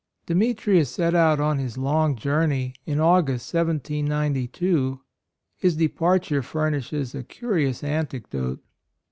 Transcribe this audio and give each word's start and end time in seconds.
Demetrius 0.25 0.89
set 0.89 1.13
out 1.13 1.39
on 1.39 1.59
his 1.59 1.77
long 1.77 2.15
journey 2.15 2.73
in 2.87 2.99
August, 2.99 3.53
1792. 3.53 4.99
His 5.57 5.75
departure 5.75 6.41
furnishes 6.41 7.13
a 7.13 7.21
curious 7.23 7.83
anecdote. 7.83 8.63